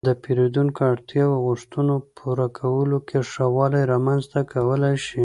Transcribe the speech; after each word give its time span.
-د 0.07 0.09
پېرېدونکو 0.23 0.79
اړتیاو 0.91 1.31
او 1.35 1.41
غوښتنو 1.47 1.95
پوره 2.17 2.47
کولو 2.59 2.97
کې 3.07 3.19
ښه 3.31 3.45
والی 3.57 3.81
رامنځته 3.91 4.39
کولای 4.53 4.95
شئ 5.05 5.19